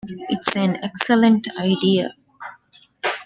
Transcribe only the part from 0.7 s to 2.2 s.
excellent idea.